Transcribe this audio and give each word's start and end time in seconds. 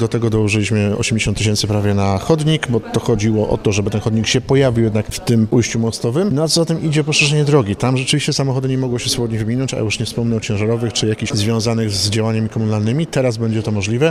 Do 0.00 0.08
tego 0.08 0.30
dołożyliśmy 0.30 0.96
80 0.96 1.38
tysięcy 1.38 1.66
prawie 1.66 1.94
na 1.94 2.18
chodnik, 2.18 2.66
bo 2.68 2.80
to 2.80 3.00
chodziło 3.00 3.48
o 3.48 3.58
to, 3.58 3.72
żeby 3.72 3.90
ten 3.90 4.00
chodnik 4.00 4.26
się 4.26 4.40
pojawił 4.40 4.84
jednak 4.84 5.06
w 5.06 5.20
tym 5.20 5.48
ujściu 5.50 5.78
mostowym. 5.78 6.34
No 6.34 6.42
a 6.42 6.48
co 6.48 6.60
za 6.60 6.64
tym 6.64 6.82
idzie 6.82 7.04
poszerzenie 7.04 7.44
drogi. 7.44 7.76
Tam 7.76 7.96
rzeczywiście 7.96 8.32
samochody 8.32 8.68
nie 8.68 8.78
mogły 8.78 9.00
się 9.00 9.10
swobodnie 9.10 9.38
wyminąć, 9.38 9.74
a 9.74 9.78
już 9.78 9.98
nie 9.98 10.06
wspomnę 10.06 10.36
o 10.36 10.40
ciężarowych 10.40 10.92
czy 10.92 11.06
jakichś 11.06 11.32
związanych 11.32 11.90
z 11.90 12.10
działaniami 12.10 12.48
komunalnymi. 12.48 13.06
Teraz 13.06 13.36
będzie 13.36 13.62
to 13.62 13.70
możliwe. 13.70 14.06